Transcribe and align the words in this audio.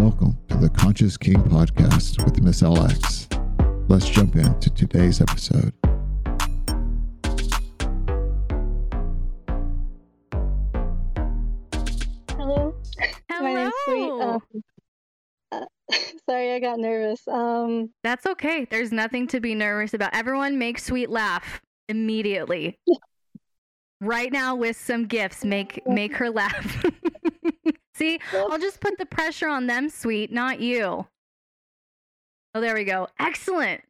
Welcome 0.00 0.38
to 0.48 0.56
the 0.56 0.70
Conscious 0.70 1.18
Kink 1.18 1.44
podcast 1.48 2.24
with 2.24 2.42
Miss 2.42 2.62
LX. 2.62 3.28
Let's 3.90 4.08
jump 4.08 4.34
into 4.34 4.70
today's 4.70 5.20
episode. 5.20 5.74
Hello. 12.30 12.74
My 13.28 13.52
name's 13.52 13.74
Sweet. 13.84 13.98
Hello. 13.98 14.42
Uh, 15.52 15.64
sorry, 16.26 16.54
I 16.54 16.60
got 16.60 16.78
nervous. 16.78 17.28
Um, 17.28 17.90
That's 18.02 18.24
okay. 18.24 18.66
There's 18.70 18.92
nothing 18.92 19.26
to 19.26 19.38
be 19.38 19.54
nervous 19.54 19.92
about. 19.92 20.14
Everyone 20.14 20.58
make 20.58 20.78
Sweet 20.78 21.10
laugh 21.10 21.60
immediately. 21.90 22.78
right 24.00 24.32
now 24.32 24.54
with 24.54 24.78
some 24.78 25.04
gifts. 25.06 25.44
Make 25.44 25.86
make 25.86 26.16
her 26.16 26.30
laugh. 26.30 26.86
See, 28.00 28.18
I'll 28.32 28.58
just 28.58 28.80
put 28.80 28.96
the 28.96 29.04
pressure 29.04 29.46
on 29.46 29.66
them, 29.66 29.90
Sweet, 29.90 30.32
not 30.32 30.58
you. 30.58 31.06
Oh, 32.54 32.60
there 32.62 32.74
we 32.74 32.84
go. 32.84 33.08
Excellent. 33.18 33.82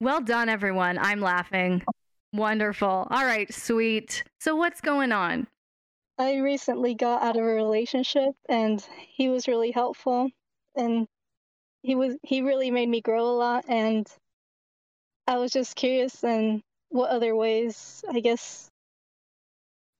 Well 0.00 0.20
done, 0.20 0.48
everyone. 0.48 0.98
I'm 0.98 1.20
laughing. 1.20 1.84
Wonderful. 2.32 3.06
All 3.08 3.24
right, 3.24 3.52
Sweet. 3.54 4.24
So 4.40 4.56
what's 4.56 4.80
going 4.80 5.12
on? 5.12 5.46
I 6.18 6.38
recently 6.38 6.96
got 6.96 7.22
out 7.22 7.36
of 7.36 7.44
a 7.44 7.46
relationship, 7.46 8.34
and 8.48 8.84
he 9.06 9.28
was 9.28 9.46
really 9.46 9.70
helpful, 9.70 10.28
and 10.74 11.06
he 11.82 11.94
was 11.94 12.16
he 12.24 12.42
really 12.42 12.72
made 12.72 12.88
me 12.88 13.00
grow 13.00 13.28
a 13.28 13.38
lot, 13.38 13.64
and 13.68 14.08
I 15.28 15.36
was 15.36 15.52
just 15.52 15.76
curious 15.76 16.24
and 16.24 16.62
what 16.88 17.10
other 17.10 17.36
ways, 17.36 18.02
I 18.10 18.18
guess, 18.18 18.68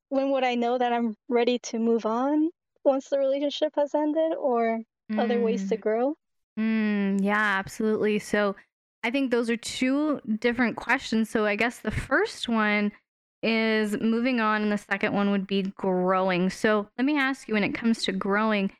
when 0.08 0.32
would 0.32 0.42
I 0.42 0.56
know 0.56 0.78
that 0.78 0.92
I'm 0.92 1.14
ready 1.28 1.60
to 1.60 1.78
move 1.78 2.06
on 2.06 2.50
once 2.86 3.08
the 3.08 3.18
relationship 3.18 3.74
has 3.76 3.94
ended, 3.94 4.32
or 4.38 4.80
other 5.18 5.42
ways 5.42 5.66
to 5.68 5.76
grow? 5.76 6.14
Mm, 6.58 7.22
yeah, 7.22 7.58
absolutely. 7.58 8.18
So 8.18 8.56
I 9.02 9.10
think 9.10 9.30
those 9.30 9.50
are 9.50 9.56
two 9.56 10.20
different 10.38 10.76
questions. 10.76 11.28
So 11.28 11.44
I 11.44 11.56
guess 11.56 11.80
the 11.80 11.90
first 11.90 12.48
one 12.48 12.92
is 13.42 14.00
moving 14.00 14.40
on, 14.40 14.62
and 14.62 14.72
the 14.72 14.78
second 14.78 15.12
one 15.12 15.30
would 15.30 15.46
be 15.46 15.62
growing. 15.62 16.50
So 16.50 16.88
let 16.96 17.04
me 17.04 17.18
ask 17.18 17.46
you 17.46 17.54
when 17.54 17.64
it 17.64 17.74
comes 17.74 18.04
to 18.04 18.12
growing, 18.12 18.72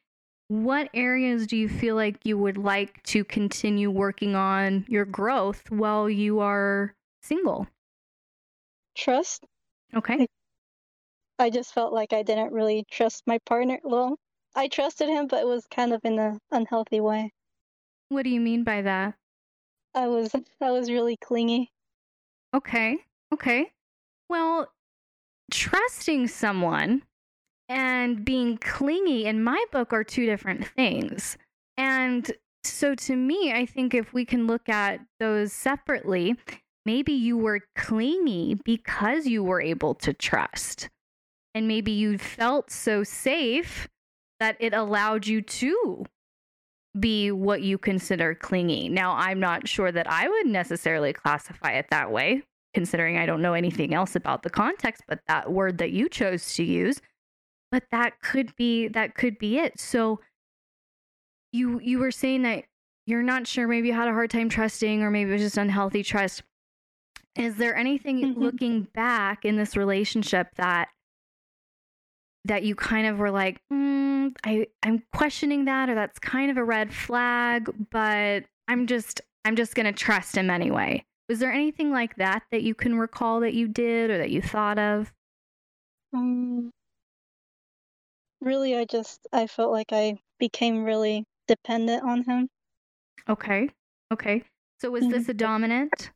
what 0.49 0.89
areas 0.95 1.47
do 1.47 1.57
you 1.57 1.69
feel 1.69 1.97
like 1.97 2.25
you 2.25 2.39
would 2.39 2.57
like 2.57 3.03
to 3.05 3.25
continue 3.25 3.91
working 3.91 4.35
on 4.35 4.87
your 4.89 5.05
growth 5.05 5.71
while 5.71 6.09
you 6.09 6.41
are 6.41 6.95
single? 7.23 7.67
Trust. 8.95 9.45
Okay. 9.95 10.27
I 11.39 11.51
just 11.51 11.75
felt 11.75 11.93
like 11.93 12.13
I 12.13 12.23
didn't 12.23 12.53
really 12.53 12.85
trust 12.91 13.23
my 13.27 13.39
partner. 13.47 13.79
Well, 13.85 14.19
I 14.55 14.69
trusted 14.69 15.09
him, 15.09 15.27
but 15.27 15.41
it 15.41 15.47
was 15.47 15.67
kind 15.67 15.93
of 15.93 16.01
in 16.05 16.19
an 16.19 16.39
unhealthy 16.51 17.01
way. 17.01 17.33
What 18.09 18.23
do 18.23 18.31
you 18.31 18.41
mean 18.41 18.65
by 18.65 18.83
that? 18.83 19.15
I 19.95 20.07
was 20.07 20.35
I 20.61 20.71
was 20.71 20.91
really 20.91 21.17
clingy. 21.17 21.71
Okay. 22.55 22.99
Okay. 23.33 23.73
Well, 24.29 24.73
trusting 25.51 26.29
someone 26.29 27.03
and 27.69 28.25
being 28.25 28.59
clingy 28.59 29.27
in 29.27 29.43
my 29.43 29.63
book 29.73 29.93
are 29.93 30.05
two 30.05 30.27
different 30.27 30.67
things. 30.67 31.37
And 31.77 32.31
so 32.65 32.95
to 32.95 33.17
me, 33.17 33.53
I 33.53 33.67
think 33.67 33.95
if 33.95 34.13
we 34.13 34.25
can 34.25 34.47
look 34.47 34.69
at 34.69 35.01
those 35.21 35.53
separately, 35.53 36.37
maybe 36.85 37.13
you 37.13 37.37
were 37.37 37.61
clingy 37.77 38.55
because 38.65 39.27
you 39.27 39.43
were 39.43 39.61
able 39.61 39.95
to 39.97 40.13
trust. 40.13 40.89
And 41.57 41.67
maybe 41.67 41.91
you 41.91 42.19
felt 42.19 42.71
so 42.71 43.03
safe 43.03 43.89
that 44.41 44.59
it 44.61 44.75
allowed 44.75 45.27
you 45.27 45.41
to 45.41 46.05
be 47.01 47.31
what 47.31 47.63
you 47.63 47.79
consider 47.79 48.35
clingy. 48.35 48.91
Now, 48.91 49.13
I'm 49.17 49.41
not 49.41 49.67
sure 49.67 49.91
that 49.91 50.07
I 50.07 50.29
would 50.29 50.47
necessarily 50.49 51.15
classify 51.15 51.73
it 51.73 51.87
that 51.89 52.11
way, 52.13 52.43
considering 52.75 53.17
I 53.17 53.25
don't 53.25 53.41
know 53.41 53.55
anything 53.55 53.95
else 53.95 54.15
about 54.15 54.43
the 54.43 54.51
context, 54.51 55.05
but 55.09 55.21
that 55.29 55.51
word 55.51 55.79
that 55.79 55.93
you 55.93 56.11
chose 56.11 56.55
to 56.57 56.63
use, 56.63 57.01
but 57.73 57.85
that 57.91 58.21
could 58.21 58.55
be 58.57 58.89
that 58.89 59.15
could 59.15 59.39
be 59.39 59.57
it. 59.59 59.81
So 59.81 60.21
you 61.53 61.81
you 61.81 61.99
were 61.99 62.11
saying 62.11 62.43
that 62.43 62.65
you're 63.07 63.23
not 63.23 63.47
sure 63.47 63.67
maybe 63.67 63.89
you 63.89 63.95
had 63.95 64.09
a 64.09 64.13
hard 64.13 64.29
time 64.29 64.51
trusting 64.51 65.03
or 65.03 65.11
maybe 65.11 65.31
it 65.31 65.33
was 65.33 65.43
just 65.43 65.57
unhealthy 65.57 66.03
trust. 66.03 66.43
Is 67.35 67.57
there 67.57 67.75
anything 67.75 68.21
Mhm. 68.35 68.37
looking 68.37 68.83
back 68.93 69.47
in 69.47 69.57
this 69.57 69.75
relationship 69.75 70.55
that 70.57 70.89
that 72.47 72.63
you 72.63 72.75
kind 72.75 73.07
of 73.07 73.19
were 73.19 73.31
like, 73.31 73.61
mm, 73.73 74.35
I, 74.45 74.67
I'm 74.83 75.03
questioning 75.13 75.67
that, 75.67 75.89
or 75.89 75.95
that's 75.95 76.19
kind 76.19 76.51
of 76.51 76.57
a 76.57 76.65
red 76.65 76.93
flag, 76.93 77.71
but 77.91 78.45
I'm 78.69 78.87
just, 78.87 79.21
I'm 79.45 79.57
just 79.57 79.75
gonna 79.75 79.93
trust 79.93 80.37
him 80.37 80.51
anyway. 80.51 81.05
Was 81.29 81.41
there 81.41 81.53
anything 81.53 81.91
like 81.91 82.17
that 82.17 82.45
that 82.53 82.63
you 82.63 82.75
can 82.75 82.99
recall 82.99 83.41
that 83.41 83.55
you 83.55 83.67
did 83.69 84.11
or 84.11 84.19
that 84.19 84.31
you 84.31 84.41
thought 84.41 84.79
of? 84.79 85.13
Um, 86.15 86.71
really, 88.41 88.77
I 88.77 88.85
just 88.85 89.27
I 89.33 89.47
felt 89.47 89.73
like 89.73 89.93
I 89.93 90.19
became 90.39 90.85
really 90.85 91.25
dependent 91.49 92.05
on 92.05 92.23
him. 92.23 92.49
Okay, 93.29 93.69
okay. 94.13 94.45
So 94.81 94.91
was 94.91 95.09
this 95.09 95.29
a 95.29 95.35
dominant? 95.35 96.11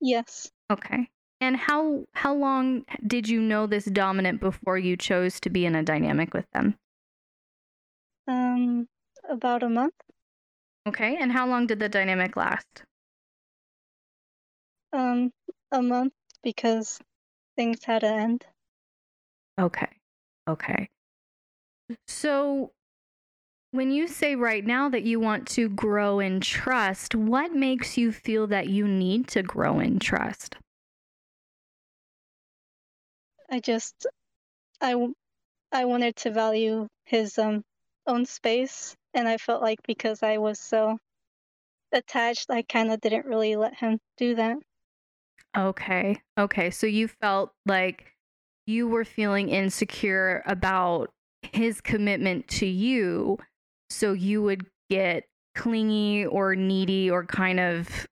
Yes. 0.00 0.50
Okay. 0.70 1.10
And 1.40 1.56
how 1.56 2.04
how 2.12 2.34
long 2.34 2.84
did 3.06 3.28
you 3.28 3.40
know 3.40 3.66
this 3.66 3.86
dominant 3.86 4.40
before 4.40 4.76
you 4.76 4.96
chose 4.96 5.40
to 5.40 5.50
be 5.50 5.64
in 5.64 5.74
a 5.74 5.82
dynamic 5.82 6.34
with 6.34 6.50
them? 6.52 6.76
Um, 8.28 8.88
about 9.28 9.62
a 9.62 9.68
month. 9.68 9.94
Okay. 10.86 11.16
And 11.16 11.32
how 11.32 11.46
long 11.46 11.66
did 11.66 11.78
the 11.78 11.88
dynamic 11.88 12.36
last? 12.36 12.84
Um, 14.92 15.32
a 15.72 15.80
month 15.80 16.12
because 16.42 16.98
things 17.56 17.84
had 17.84 18.00
to 18.00 18.08
end. 18.08 18.44
Okay. 19.58 19.88
Okay. 20.48 20.88
So 22.06 22.72
when 23.72 23.90
you 23.90 24.08
say 24.08 24.34
right 24.34 24.64
now 24.64 24.88
that 24.88 25.04
you 25.04 25.20
want 25.20 25.46
to 25.48 25.68
grow 25.68 26.18
in 26.18 26.40
trust, 26.40 27.14
what 27.14 27.52
makes 27.52 27.96
you 27.96 28.10
feel 28.10 28.46
that 28.48 28.68
you 28.68 28.86
need 28.86 29.28
to 29.28 29.42
grow 29.42 29.78
in 29.78 29.98
trust? 29.98 30.56
I 33.50 33.60
just 33.60 34.06
I 34.80 34.94
I 35.72 35.84
wanted 35.86 36.16
to 36.16 36.30
value 36.32 36.88
his 37.04 37.38
um 37.38 37.64
own 38.06 38.26
space, 38.26 38.96
and 39.14 39.28
I 39.28 39.38
felt 39.38 39.62
like 39.62 39.80
because 39.84 40.22
I 40.22 40.38
was 40.38 40.60
so 40.60 40.98
attached, 41.92 42.50
I 42.50 42.62
kind 42.62 42.92
of 42.92 43.00
didn't 43.00 43.26
really 43.26 43.56
let 43.56 43.74
him 43.76 44.00
do 44.16 44.36
that. 44.36 44.58
Okay. 45.56 46.20
Okay. 46.38 46.70
So 46.70 46.86
you 46.86 47.08
felt 47.08 47.52
like 47.66 48.12
you 48.66 48.86
were 48.88 49.04
feeling 49.04 49.48
insecure 49.48 50.42
about 50.46 51.10
his 51.42 51.80
commitment 51.80 52.46
to 52.48 52.66
you. 52.66 53.38
So 53.88 54.12
you 54.12 54.42
would 54.42 54.66
get 54.88 55.24
clingy 55.56 56.24
or 56.26 56.54
needy 56.54 57.10
or 57.10 57.26
kind 57.26 57.58
of 57.58 58.06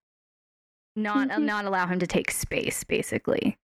not 0.97 1.29
Mhm. 1.29 1.47
not 1.47 1.65
allow 1.65 1.87
him 1.87 1.99
to 2.01 2.07
take 2.07 2.31
space 2.31 2.85
basically. 2.85 3.57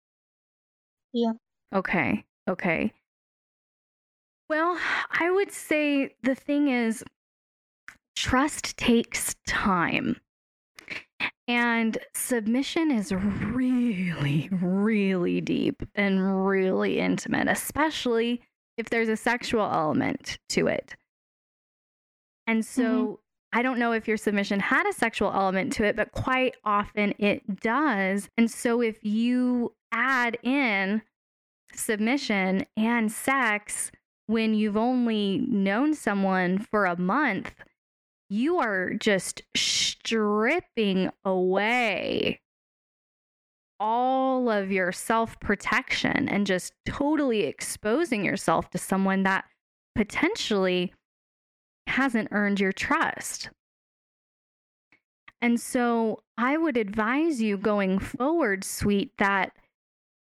Yeah. 1.13 1.33
Okay. 1.73 2.23
Okay. 2.49 2.93
Well, 4.49 4.77
I 5.19 5.31
would 5.31 5.51
say 5.51 6.13
the 6.21 6.35
thing 6.35 6.67
is 6.67 7.03
trust 8.15 8.77
takes 8.77 9.35
time. 9.47 10.17
And 11.47 11.97
submission 12.13 12.89
is 12.89 13.11
really, 13.11 14.49
really 14.51 15.41
deep 15.41 15.83
and 15.95 16.45
really 16.47 16.99
intimate, 16.99 17.49
especially 17.49 18.41
if 18.77 18.89
there's 18.89 19.09
a 19.09 19.17
sexual 19.17 19.65
element 19.65 20.37
to 20.49 20.67
it. 20.67 20.95
And 22.47 22.63
mm-hmm. 22.63 22.81
so 22.81 23.19
I 23.51 23.61
don't 23.61 23.77
know 23.77 23.91
if 23.91 24.07
your 24.07 24.17
submission 24.17 24.59
had 24.59 24.87
a 24.87 24.93
sexual 24.93 25.33
element 25.33 25.73
to 25.73 25.83
it, 25.83 25.95
but 25.95 26.11
quite 26.11 26.55
often 26.63 27.13
it 27.19 27.59
does. 27.59 28.29
And 28.37 28.49
so 28.49 28.81
if 28.81 29.03
you 29.03 29.73
add 29.91 30.37
in 30.43 31.01
submission 31.75 32.65
and 32.77 33.11
sex 33.11 33.91
when 34.27 34.53
you've 34.53 34.77
only 34.77 35.45
known 35.47 35.93
someone 35.93 36.57
for 36.57 36.85
a 36.85 36.99
month, 36.99 37.53
you 38.29 38.57
are 38.57 38.93
just 38.93 39.41
stripping 39.55 41.09
away 41.25 42.39
all 43.79 44.49
of 44.49 44.71
your 44.71 44.91
self 44.91 45.39
protection 45.39 46.29
and 46.29 46.47
just 46.47 46.73
totally 46.85 47.41
exposing 47.43 48.23
yourself 48.23 48.69
to 48.69 48.77
someone 48.77 49.23
that 49.23 49.45
potentially 49.95 50.93
hasn't 51.87 52.29
earned 52.31 52.59
your 52.59 52.71
trust. 52.71 53.49
And 55.41 55.59
so 55.59 56.23
I 56.37 56.55
would 56.55 56.77
advise 56.77 57.41
you 57.41 57.57
going 57.57 57.99
forward, 57.99 58.63
sweet, 58.63 59.11
that 59.17 59.51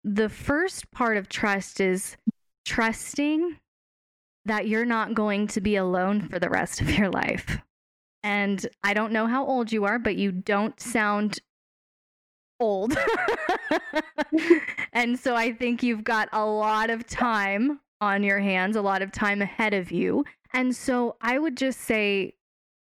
the 0.04 0.28
first 0.28 0.90
part 0.90 1.16
of 1.16 1.28
trust 1.28 1.80
is 1.80 2.16
trusting 2.64 3.58
that 4.44 4.68
you're 4.68 4.84
not 4.84 5.14
going 5.14 5.46
to 5.48 5.60
be 5.60 5.76
alone 5.76 6.26
for 6.28 6.38
the 6.38 6.48
rest 6.48 6.80
of 6.80 6.90
your 6.90 7.10
life. 7.10 7.58
And 8.22 8.66
I 8.82 8.94
don't 8.94 9.12
know 9.12 9.26
how 9.26 9.46
old 9.46 9.70
you 9.70 9.84
are, 9.84 9.98
but 9.98 10.16
you 10.16 10.32
don't 10.32 10.78
sound 10.80 11.40
old. 12.60 12.96
and 14.92 15.18
so 15.18 15.34
I 15.34 15.52
think 15.52 15.82
you've 15.82 16.04
got 16.04 16.28
a 16.32 16.44
lot 16.44 16.90
of 16.90 17.06
time 17.06 17.80
on 18.00 18.22
your 18.22 18.40
hands, 18.40 18.76
a 18.76 18.82
lot 18.82 19.02
of 19.02 19.12
time 19.12 19.42
ahead 19.42 19.74
of 19.74 19.90
you. 19.90 20.24
And 20.52 20.74
so 20.74 21.16
I 21.20 21.38
would 21.38 21.56
just 21.56 21.80
say 21.80 22.34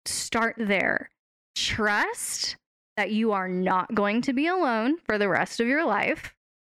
start 0.04 0.56
there. 0.58 1.10
Trust 1.54 2.56
that 2.96 3.12
you 3.12 3.32
are 3.32 3.48
not 3.48 3.94
going 3.94 4.22
to 4.22 4.32
be 4.32 4.46
alone 4.46 4.98
for 4.98 5.18
the 5.18 5.28
rest 5.28 5.60
of 5.60 5.66
your 5.66 5.84
life. 5.84 6.33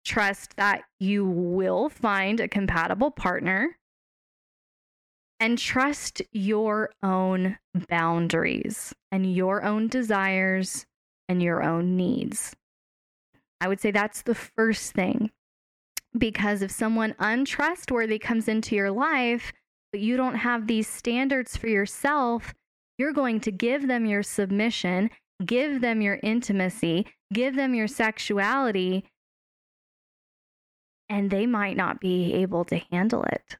Trust 0.07 0.55
that 0.55 0.83
you 1.01 1.25
will 1.25 1.89
find 1.89 2.39
a 2.39 2.47
compatible 2.47 3.11
partner. 3.11 3.77
And 5.37 5.57
trust 5.57 6.21
your 6.31 6.91
own 7.03 7.57
boundaries 7.89 8.95
and 9.11 9.35
your 9.35 9.65
own 9.65 9.89
desires 9.89 10.85
and 11.27 11.43
your 11.43 11.61
own 11.61 11.97
needs. 11.97 12.55
I 13.59 13.67
would 13.67 13.81
say 13.81 13.91
that's 13.91 14.21
the 14.21 14.33
first 14.33 14.93
thing. 14.93 15.29
Because 16.17 16.61
if 16.61 16.71
someone 16.71 17.13
untrustworthy 17.19 18.17
comes 18.17 18.47
into 18.47 18.77
your 18.77 18.91
life, 18.91 19.51
but 19.91 19.99
you 19.99 20.15
don't 20.15 20.35
have 20.35 20.67
these 20.67 20.87
standards 20.87 21.57
for 21.57 21.67
yourself, 21.67 22.53
you're 22.97 23.11
going 23.11 23.41
to 23.41 23.51
give 23.51 23.89
them 23.89 24.05
your 24.05 24.23
submission, 24.23 25.09
give 25.45 25.81
them 25.81 26.01
your 26.01 26.17
intimacy, 26.23 27.07
give 27.33 27.57
them 27.57 27.75
your 27.75 27.89
sexuality, 27.89 29.03
and 31.09 31.29
they 31.29 31.45
might 31.45 31.77
not 31.77 31.99
be 31.99 32.33
able 32.33 32.65
to 32.65 32.77
handle 32.91 33.23
it. 33.23 33.57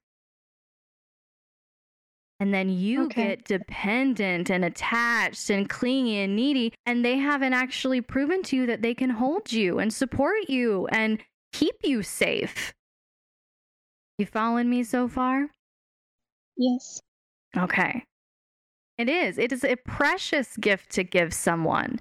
And 2.40 2.54
then 2.54 2.70
you 2.70 3.06
Okay. 3.06 3.30
get 3.30 3.46
dependent 3.46 4.52
and 4.52 4.64
attached 4.64 5.50
and 5.50 5.68
clingy 5.68 6.18
and 6.20 6.36
needy, 6.36 6.74
and 6.86 7.04
they 7.04 7.18
haven't 7.18 7.54
actually 7.54 8.00
proven 8.02 8.44
to 8.44 8.56
you 8.56 8.66
that 8.68 8.84
they 8.84 8.94
can 8.94 9.10
hold 9.10 9.52
you 9.52 9.80
and 9.80 9.92
support 9.92 10.48
you 10.48 10.88
and 10.88 11.24
keep 11.52 11.76
you 11.84 12.04
safe. 12.04 12.74
You 14.20 14.28
following 14.28 14.70
me 14.70 14.84
so 14.84 15.08
far? 15.08 15.48
Yes. 16.58 17.02
Okay. 17.58 18.04
It 18.98 19.10
is. 19.10 19.38
It 19.38 19.52
is 19.52 19.64
a 19.64 19.76
precious 19.76 20.58
gift 20.58 20.90
to 20.92 21.04
give 21.04 21.34
someone. 21.34 22.00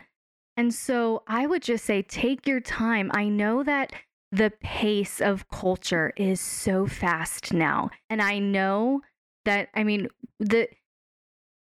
And 0.56 0.72
so 0.74 1.22
I 1.26 1.46
would 1.46 1.62
just 1.62 1.84
say 1.84 2.02
take 2.02 2.46
your 2.46 2.60
time. 2.60 3.10
I 3.14 3.28
know 3.28 3.62
that 3.62 3.92
the 4.32 4.52
pace 4.60 5.20
of 5.20 5.48
culture 5.48 6.12
is 6.16 6.40
so 6.40 6.86
fast 6.86 7.52
now. 7.52 7.90
And 8.10 8.20
I 8.20 8.38
know 8.38 9.02
that 9.44 9.68
I 9.74 9.84
mean 9.84 10.08
the 10.40 10.68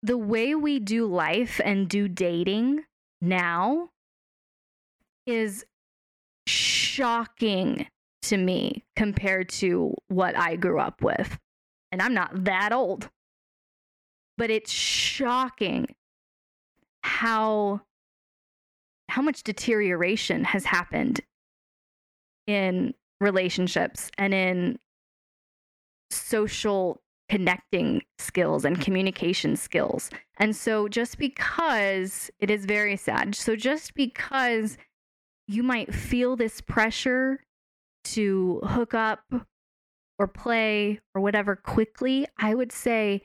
the 0.02 0.18
way 0.18 0.54
we 0.54 0.78
do 0.78 1.06
life 1.06 1.60
and 1.64 1.88
do 1.88 2.08
dating 2.08 2.84
now 3.20 3.90
is 5.26 5.64
shocking 6.46 7.86
to 8.22 8.36
me 8.36 8.84
compared 8.96 9.48
to 9.48 9.94
what 10.08 10.36
I 10.36 10.56
grew 10.56 10.78
up 10.78 11.02
with. 11.02 11.38
And 11.90 12.02
I'm 12.02 12.14
not 12.14 12.44
that 12.44 12.72
old. 12.72 13.08
But 14.36 14.50
it's 14.50 14.72
shocking 14.72 15.94
how 17.02 17.82
how 19.08 19.22
much 19.22 19.42
deterioration 19.42 20.44
has 20.44 20.64
happened 20.64 21.20
in 22.46 22.94
relationships 23.20 24.10
and 24.18 24.34
in 24.34 24.78
social 26.10 27.00
connecting 27.28 28.02
skills 28.18 28.64
and 28.64 28.80
communication 28.80 29.56
skills. 29.56 30.10
And 30.36 30.54
so 30.54 30.88
just 30.88 31.18
because 31.18 32.30
it 32.38 32.50
is 32.50 32.66
very 32.66 32.96
sad. 32.96 33.34
So 33.34 33.56
just 33.56 33.94
because 33.94 34.76
you 35.48 35.62
might 35.62 35.94
feel 35.94 36.36
this 36.36 36.60
pressure 36.60 37.40
to 38.04 38.60
hook 38.64 38.94
up 38.94 39.24
or 40.18 40.28
play 40.28 41.00
or 41.14 41.22
whatever 41.22 41.56
quickly, 41.56 42.26
I 42.38 42.54
would 42.54 42.72
say 42.72 43.22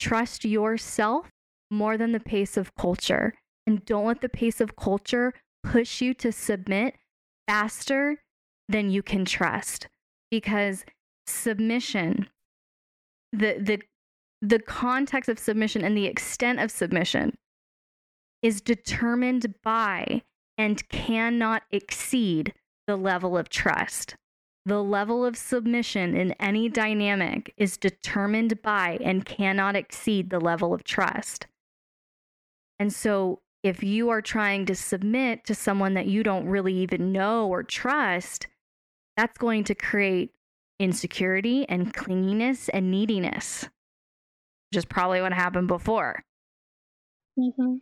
trust 0.00 0.44
yourself 0.44 1.28
more 1.70 1.96
than 1.96 2.12
the 2.12 2.20
pace 2.20 2.56
of 2.56 2.74
culture. 2.74 3.34
And 3.66 3.84
don't 3.84 4.06
let 4.06 4.20
the 4.20 4.28
pace 4.28 4.60
of 4.60 4.76
culture 4.76 5.34
push 5.62 6.00
you 6.00 6.14
to 6.14 6.32
submit 6.32 6.96
faster 7.46 8.18
than 8.68 8.90
you 8.90 9.02
can 9.02 9.24
trust. 9.24 9.88
Because 10.30 10.84
submission, 11.26 12.28
the 13.32 13.56
the 13.60 13.82
the 14.40 14.58
context 14.58 15.28
of 15.28 15.38
submission 15.38 15.84
and 15.84 15.96
the 15.96 16.06
extent 16.06 16.58
of 16.58 16.70
submission 16.70 17.36
is 18.42 18.60
determined 18.60 19.54
by 19.62 20.22
and 20.58 20.88
cannot 20.88 21.62
exceed 21.70 22.52
the 22.86 22.96
level 22.96 23.38
of 23.38 23.48
trust. 23.48 24.16
The 24.64 24.82
level 24.82 25.24
of 25.24 25.36
submission 25.36 26.16
in 26.16 26.32
any 26.32 26.68
dynamic 26.68 27.52
is 27.56 27.76
determined 27.76 28.62
by 28.62 28.98
and 29.02 29.24
cannot 29.24 29.76
exceed 29.76 30.30
the 30.30 30.40
level 30.40 30.72
of 30.72 30.84
trust. 30.84 31.46
And 32.78 32.92
so, 32.92 33.40
if 33.62 33.82
you 33.82 34.08
are 34.10 34.22
trying 34.22 34.66
to 34.66 34.74
submit 34.74 35.44
to 35.44 35.54
someone 35.54 35.94
that 35.94 36.06
you 36.06 36.24
don't 36.24 36.46
really 36.46 36.74
even 36.74 37.12
know 37.12 37.46
or 37.46 37.62
trust, 37.62 38.48
that's 39.16 39.36
going 39.38 39.64
to 39.64 39.74
create 39.74 40.32
insecurity 40.78 41.68
and 41.68 41.92
clinginess 41.94 42.68
and 42.72 42.90
neediness, 42.90 43.64
which 44.70 44.78
is 44.78 44.84
probably 44.84 45.20
what 45.20 45.32
happened 45.32 45.68
before, 45.68 46.24
Mm-hmm. 47.38 47.76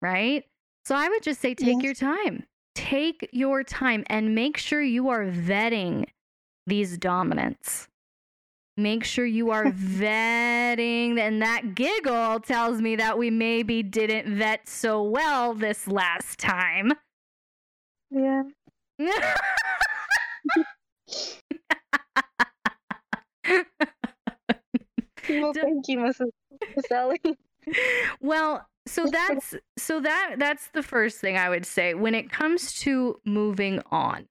right? 0.00 0.44
So, 0.84 0.94
I 0.96 1.08
would 1.08 1.22
just 1.22 1.40
say 1.40 1.54
take 1.54 1.76
Yes. 1.76 1.84
your 1.84 1.94
time. 1.94 2.44
Take 2.74 3.28
your 3.32 3.62
time 3.62 4.02
and 4.08 4.34
make 4.34 4.56
sure 4.56 4.82
you 4.82 5.08
are 5.10 5.24
vetting 5.26 6.06
these 6.66 6.96
dominants. 6.98 7.86
Make 8.78 9.04
sure 9.04 9.26
you 9.26 9.50
are 9.50 9.64
vetting, 9.72 11.18
and 11.18 11.42
that 11.42 11.74
giggle 11.74 12.40
tells 12.40 12.80
me 12.80 12.96
that 12.96 13.18
we 13.18 13.30
maybe 13.30 13.82
didn't 13.82 14.34
vet 14.38 14.68
so 14.68 15.02
well 15.02 15.52
this 15.54 15.86
last 15.86 16.38
time. 16.38 16.92
Yeah. 18.10 18.42
Well, 25.28 25.52
thank 25.54 25.88
you, 25.88 25.98
Mrs. 25.98 26.30
Sally. 26.88 27.20
well, 28.20 28.66
so 28.86 29.06
that's 29.12 29.54
so 29.78 30.00
that 30.00 30.36
that's 30.38 30.68
the 30.68 30.82
first 30.82 31.18
thing 31.18 31.36
I 31.36 31.48
would 31.48 31.66
say 31.66 31.94
when 31.94 32.14
it 32.14 32.30
comes 32.30 32.72
to 32.80 33.20
moving 33.24 33.80
on. 33.90 34.26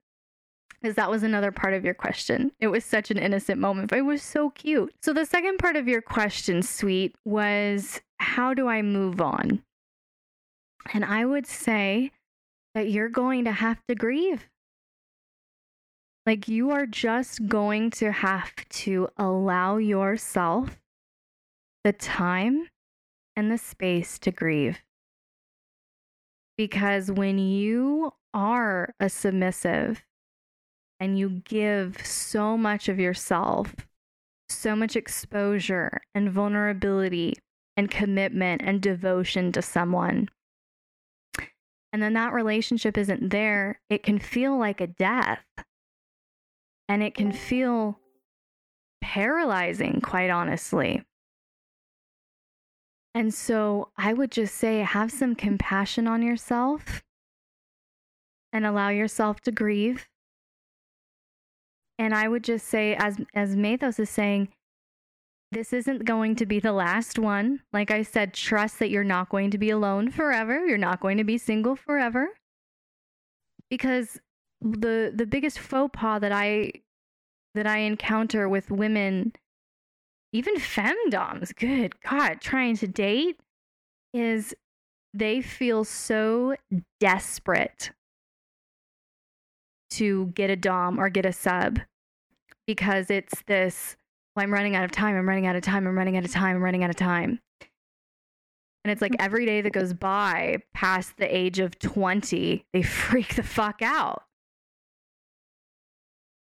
Because 0.80 0.96
that 0.96 1.10
was 1.10 1.22
another 1.22 1.52
part 1.52 1.74
of 1.74 1.84
your 1.84 1.94
question. 1.94 2.50
It 2.58 2.66
was 2.66 2.84
such 2.84 3.12
an 3.12 3.18
innocent 3.18 3.60
moment, 3.60 3.88
but 3.88 4.00
it 4.00 4.04
was 4.04 4.20
so 4.20 4.50
cute. 4.50 4.92
So 5.00 5.12
the 5.12 5.24
second 5.24 5.58
part 5.58 5.76
of 5.76 5.86
your 5.86 6.02
question, 6.02 6.60
sweet, 6.60 7.14
was 7.24 8.00
how 8.18 8.52
do 8.52 8.66
I 8.66 8.82
move 8.82 9.20
on? 9.20 9.62
And 10.92 11.04
I 11.04 11.24
would 11.24 11.46
say 11.46 12.10
that 12.74 12.90
you're 12.90 13.08
going 13.08 13.44
to 13.44 13.52
have 13.52 13.78
to 13.86 13.94
grieve. 13.94 14.48
Like 16.24 16.46
you 16.46 16.70
are 16.70 16.86
just 16.86 17.48
going 17.48 17.90
to 17.92 18.12
have 18.12 18.54
to 18.68 19.08
allow 19.16 19.76
yourself 19.78 20.78
the 21.82 21.92
time 21.92 22.68
and 23.34 23.50
the 23.50 23.58
space 23.58 24.18
to 24.20 24.30
grieve. 24.30 24.78
Because 26.56 27.10
when 27.10 27.38
you 27.38 28.12
are 28.32 28.94
a 29.00 29.08
submissive 29.08 30.04
and 31.00 31.18
you 31.18 31.42
give 31.44 32.06
so 32.06 32.56
much 32.56 32.88
of 32.88 33.00
yourself, 33.00 33.74
so 34.48 34.76
much 34.76 34.94
exposure 34.94 36.02
and 36.14 36.30
vulnerability 36.30 37.34
and 37.76 37.90
commitment 37.90 38.62
and 38.64 38.80
devotion 38.80 39.50
to 39.50 39.62
someone, 39.62 40.28
and 41.92 42.02
then 42.02 42.12
that 42.12 42.32
relationship 42.32 42.96
isn't 42.96 43.30
there, 43.30 43.80
it 43.90 44.02
can 44.02 44.18
feel 44.18 44.56
like 44.56 44.80
a 44.80 44.86
death. 44.86 45.40
And 46.92 47.02
it 47.02 47.14
can 47.14 47.32
feel 47.32 47.98
paralyzing, 49.00 50.02
quite 50.02 50.28
honestly. 50.28 51.02
And 53.14 53.32
so 53.32 53.88
I 53.96 54.12
would 54.12 54.30
just 54.30 54.54
say 54.56 54.80
have 54.80 55.10
some 55.10 55.34
compassion 55.34 56.06
on 56.06 56.20
yourself 56.20 57.02
and 58.52 58.66
allow 58.66 58.90
yourself 58.90 59.40
to 59.40 59.50
grieve. 59.50 60.06
And 61.98 62.14
I 62.14 62.28
would 62.28 62.44
just 62.44 62.66
say, 62.66 62.94
as 62.94 63.16
as 63.34 63.56
Mathos 63.56 63.98
is 63.98 64.10
saying, 64.10 64.48
this 65.50 65.72
isn't 65.72 66.04
going 66.04 66.36
to 66.36 66.44
be 66.44 66.60
the 66.60 66.72
last 66.74 67.18
one. 67.18 67.60
Like 67.72 67.90
I 67.90 68.02
said, 68.02 68.34
trust 68.34 68.78
that 68.80 68.90
you're 68.90 69.02
not 69.02 69.30
going 69.30 69.50
to 69.52 69.56
be 69.56 69.70
alone 69.70 70.10
forever. 70.10 70.66
You're 70.66 70.76
not 70.76 71.00
going 71.00 71.16
to 71.16 71.24
be 71.24 71.38
single 71.38 71.74
forever. 71.74 72.28
Because 73.70 74.20
the 74.62 75.12
the 75.14 75.26
biggest 75.26 75.58
faux 75.58 75.90
pas 75.92 76.20
that 76.20 76.32
I 76.32 76.72
that 77.54 77.66
I 77.66 77.78
encounter 77.78 78.48
with 78.48 78.70
women 78.70 79.32
even 80.32 80.56
femdoms, 80.56 81.54
good 81.54 82.00
God, 82.00 82.40
trying 82.40 82.76
to 82.78 82.88
date 82.88 83.38
is 84.14 84.54
they 85.12 85.42
feel 85.42 85.84
so 85.84 86.56
desperate 87.00 87.90
to 89.90 90.26
get 90.34 90.48
a 90.48 90.56
dom 90.56 90.98
or 90.98 91.10
get 91.10 91.26
a 91.26 91.32
sub 91.32 91.80
because 92.66 93.10
it's 93.10 93.42
this 93.46 93.96
well, 94.34 94.44
I'm 94.44 94.52
running 94.52 94.74
out 94.74 94.84
of 94.84 94.90
time, 94.90 95.14
I'm 95.14 95.28
running 95.28 95.46
out 95.46 95.56
of 95.56 95.62
time, 95.62 95.86
I'm 95.86 95.96
running 95.96 96.16
out 96.16 96.24
of 96.24 96.32
time, 96.32 96.56
I'm 96.56 96.62
running 96.62 96.82
out 96.82 96.88
of 96.88 96.96
time. 96.96 97.40
And 98.84 98.90
it's 98.90 99.02
like 99.02 99.12
mm. 99.12 99.20
every 99.20 99.44
day 99.44 99.60
that 99.60 99.72
goes 99.72 99.92
by 99.92 100.58
past 100.72 101.18
the 101.18 101.36
age 101.36 101.58
of 101.58 101.78
20, 101.78 102.64
they 102.72 102.82
freak 102.82 103.34
the 103.34 103.42
fuck 103.42 103.82
out. 103.82 104.22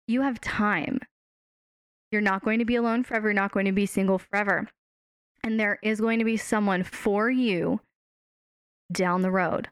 You 0.09 0.23
have 0.23 0.41
time. 0.41 1.01
You're 2.11 2.23
not 2.23 2.43
going 2.43 2.59
to 2.59 2.65
be 2.65 2.77
alone 2.77 3.05
forever. 3.05 3.29
You're 3.29 3.35
not 3.35 3.53
going 3.53 3.67
to 3.67 3.73
be 3.73 3.87
single 3.87 4.19
forever. 4.19 4.69
And 5.45 5.61
there 5.61 5.79
is 5.83 6.01
going 6.01 6.19
to 6.19 6.25
be 6.25 6.39
someone 6.39 6.83
for 6.83 7.31
you 7.31 7.81
down 8.91 9.21
the 9.23 9.31
road. 9.31 9.69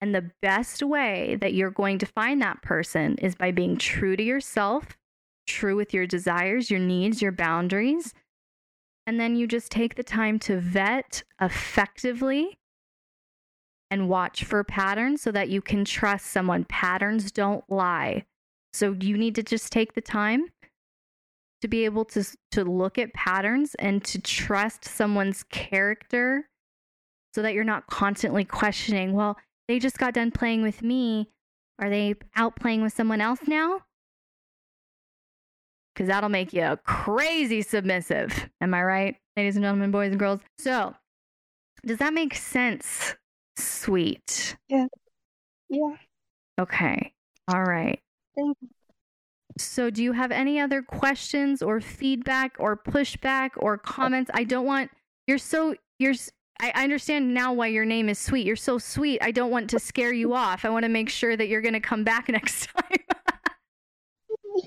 And 0.00 0.14
the 0.14 0.30
best 0.42 0.82
way 0.82 1.36
that 1.40 1.54
you're 1.54 1.70
going 1.70 1.98
to 1.98 2.06
find 2.06 2.40
that 2.40 2.62
person 2.62 3.16
is 3.16 3.34
by 3.34 3.50
being 3.50 3.76
true 3.76 4.16
to 4.16 4.22
yourself, 4.22 4.98
true 5.46 5.76
with 5.76 5.92
your 5.92 6.06
desires, 6.06 6.70
your 6.70 6.80
needs, 6.80 7.20
your 7.20 7.32
boundaries. 7.32 8.14
And 9.06 9.18
then 9.18 9.34
you 9.34 9.46
just 9.46 9.72
take 9.72 9.94
the 9.94 10.02
time 10.02 10.38
to 10.40 10.60
vet 10.60 11.22
effectively 11.40 12.58
and 13.90 14.08
watch 14.08 14.44
for 14.44 14.62
patterns 14.62 15.22
so 15.22 15.32
that 15.32 15.48
you 15.48 15.60
can 15.60 15.84
trust 15.84 16.26
someone. 16.26 16.64
Patterns 16.64 17.32
don't 17.32 17.64
lie. 17.68 18.24
So 18.72 18.96
you 19.00 19.16
need 19.16 19.34
to 19.34 19.42
just 19.42 19.72
take 19.72 19.94
the 19.94 20.00
time 20.00 20.46
to 21.60 21.68
be 21.68 21.84
able 21.84 22.04
to 22.06 22.24
to 22.52 22.64
look 22.64 22.98
at 22.98 23.12
patterns 23.14 23.74
and 23.78 24.02
to 24.04 24.20
trust 24.20 24.84
someone's 24.84 25.42
character 25.44 26.48
so 27.34 27.42
that 27.42 27.54
you're 27.54 27.64
not 27.64 27.86
constantly 27.86 28.44
questioning, 28.44 29.12
well, 29.12 29.36
they 29.68 29.78
just 29.78 29.98
got 29.98 30.14
done 30.14 30.30
playing 30.30 30.62
with 30.62 30.82
me. 30.82 31.30
Are 31.78 31.88
they 31.88 32.14
out 32.36 32.56
playing 32.56 32.82
with 32.82 32.92
someone 32.92 33.20
else 33.20 33.40
now? 33.46 33.80
Because 35.94 36.08
that'll 36.08 36.28
make 36.28 36.52
you 36.52 36.78
crazy 36.84 37.62
submissive. 37.62 38.48
Am 38.60 38.74
I 38.74 38.82
right, 38.82 39.16
ladies 39.36 39.56
and 39.56 39.62
gentlemen, 39.62 39.90
boys 39.90 40.10
and 40.10 40.18
girls? 40.18 40.40
So, 40.58 40.94
does 41.86 41.98
that 41.98 42.12
make 42.12 42.34
sense, 42.34 43.14
sweet? 43.56 44.56
Yeah. 44.68 44.86
Yeah. 45.68 45.96
Okay. 46.58 47.12
All 47.48 47.62
right. 47.62 48.00
Thank 48.36 48.56
you. 48.60 48.68
So, 49.58 49.90
do 49.90 50.02
you 50.02 50.12
have 50.12 50.30
any 50.30 50.60
other 50.60 50.82
questions 50.82 51.60
or 51.62 51.80
feedback 51.80 52.56
or 52.58 52.76
pushback 52.76 53.50
or 53.56 53.76
comments? 53.76 54.30
I 54.32 54.44
don't 54.44 54.64
want 54.64 54.90
you're 55.26 55.38
so 55.38 55.74
you're 55.98 56.14
I 56.60 56.84
understand 56.84 57.32
now 57.32 57.52
why 57.52 57.68
your 57.68 57.84
name 57.84 58.08
is 58.08 58.18
sweet. 58.18 58.46
You're 58.46 58.56
so 58.56 58.78
sweet. 58.78 59.20
I 59.22 59.30
don't 59.30 59.50
want 59.50 59.70
to 59.70 59.78
scare 59.78 60.12
you 60.12 60.34
off. 60.34 60.64
I 60.64 60.68
want 60.68 60.84
to 60.84 60.90
make 60.90 61.08
sure 61.08 61.36
that 61.36 61.48
you're 61.48 61.62
going 61.62 61.74
to 61.74 61.80
come 61.80 62.04
back 62.04 62.28
next 62.30 62.66
time. 62.66 62.98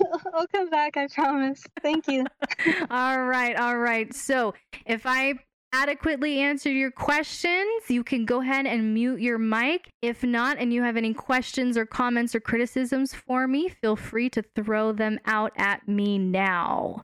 I'll 0.34 0.46
come 0.48 0.70
back, 0.70 0.96
I 0.96 1.06
promise. 1.06 1.62
Thank 1.82 2.08
you. 2.08 2.24
all 2.90 3.22
right, 3.22 3.56
all 3.56 3.78
right. 3.78 4.12
So, 4.12 4.54
if 4.86 5.06
I 5.06 5.34
adequately 5.74 6.38
answered 6.38 6.70
your 6.70 6.90
questions, 6.90 7.82
you 7.88 8.04
can 8.04 8.24
go 8.24 8.40
ahead 8.40 8.66
and 8.66 8.94
mute 8.94 9.20
your 9.20 9.38
mic. 9.38 9.90
If 10.00 10.22
not, 10.22 10.58
and 10.58 10.72
you 10.72 10.82
have 10.82 10.96
any 10.96 11.12
questions 11.12 11.76
or 11.76 11.84
comments 11.84 12.34
or 12.34 12.40
criticisms 12.40 13.14
for 13.14 13.46
me, 13.46 13.68
feel 13.68 13.96
free 13.96 14.30
to 14.30 14.42
throw 14.54 14.92
them 14.92 15.18
out 15.26 15.52
at 15.56 15.86
me 15.86 16.18
now. 16.18 17.02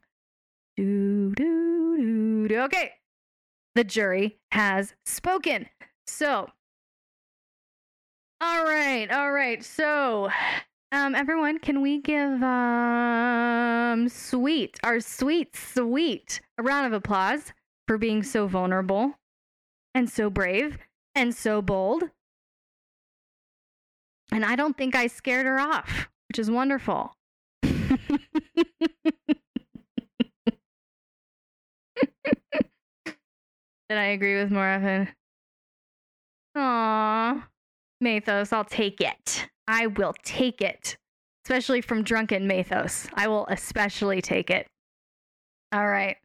Do, 0.77 1.35
do, 1.35 2.49
do. 2.49 2.61
Okay 2.61 2.93
the 3.75 3.85
jury 3.85 4.39
has 4.53 4.95
spoken. 5.05 5.67
So, 6.07 6.49
all 8.41 8.65
right, 8.65 9.11
all 9.11 9.33
right. 9.33 9.63
So, 9.65 10.31
um, 10.93 11.15
everyone, 11.15 11.59
can 11.59 11.83
we 11.83 12.01
give 12.01 12.43
um 12.43 14.09
sweet 14.09 14.79
our 14.83 15.01
sweet 15.01 15.57
sweet 15.57 16.41
a 16.59 16.63
round 16.63 16.87
of 16.87 16.93
applause 16.93 17.53
for 17.91 17.99
being 17.99 18.23
so 18.23 18.47
vulnerable 18.47 19.15
and 19.97 20.09
so 20.09 20.31
brave 20.31 20.79
and 21.17 21.35
so 21.35 21.61
bold? 21.61 22.05
And 24.31 24.45
I 24.45 24.55
don't 24.55 24.77
think 24.77 24.95
I 24.95 25.09
scared 25.09 25.45
her 25.45 25.59
off, 25.59 26.09
which 26.29 26.39
is 26.39 26.49
wonderful. 26.49 27.17
Did 27.63 27.75
I 33.91 34.05
agree 34.05 34.41
with 34.41 34.53
Moraphin? 34.53 35.09
Aww. 36.57 37.43
Mathos, 38.01 38.53
I'll 38.53 38.65
take 38.65 39.01
it. 39.01 39.49
I 39.67 39.89
will 39.89 40.15
take 40.23 40.61
it. 40.61 40.97
Especially 41.45 41.81
from 41.81 42.05
drunken 42.05 42.47
Mathos. 42.47 43.11
I 43.15 43.27
will 43.27 43.49
especially 43.49 44.23
take 44.23 44.49
it. 44.49 44.69
All 45.73 45.89
right. 45.89 46.19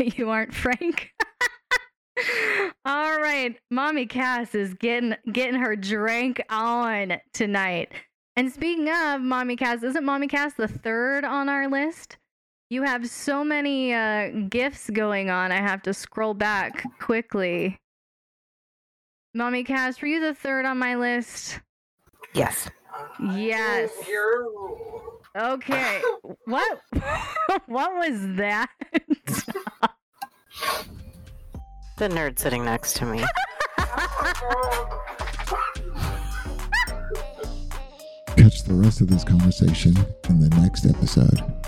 But 0.00 0.16
you 0.18 0.30
aren't 0.30 0.54
Frank? 0.54 1.10
All 2.86 3.18
right. 3.18 3.54
Mommy 3.70 4.06
Cass 4.06 4.54
is 4.54 4.72
getting 4.74 5.14
getting 5.30 5.60
her 5.60 5.76
drink 5.76 6.42
on 6.48 7.18
tonight. 7.34 7.92
And 8.34 8.50
speaking 8.50 8.88
of 8.88 9.20
Mommy 9.20 9.56
Cass, 9.56 9.82
isn't 9.82 10.04
Mommy 10.04 10.26
Cass 10.26 10.54
the 10.54 10.68
third 10.68 11.24
on 11.26 11.50
our 11.50 11.68
list? 11.68 12.16
You 12.70 12.82
have 12.82 13.10
so 13.10 13.44
many 13.44 13.92
uh, 13.92 14.30
gifts 14.48 14.88
going 14.88 15.28
on. 15.28 15.52
I 15.52 15.56
have 15.56 15.82
to 15.82 15.92
scroll 15.92 16.32
back 16.32 16.82
quickly. 16.98 17.76
Mommy 19.34 19.64
Cass, 19.64 20.00
were 20.00 20.08
you 20.08 20.20
the 20.20 20.34
third 20.34 20.64
on 20.64 20.78
my 20.78 20.94
list? 20.94 21.60
Yes. 22.32 22.70
Yes. 23.34 23.90
Okay. 25.36 26.00
What? 26.46 26.80
what 27.66 27.94
was 27.94 28.36
that? 28.36 28.70
The 31.96 32.08
nerd 32.08 32.38
sitting 32.38 32.64
next 32.64 32.96
to 32.96 33.04
me. 33.04 33.22
Catch 38.36 38.62
the 38.64 38.74
rest 38.74 39.00
of 39.00 39.08
this 39.08 39.22
conversation 39.22 39.94
in 40.28 40.40
the 40.40 40.48
next 40.56 40.86
episode. 40.86 41.59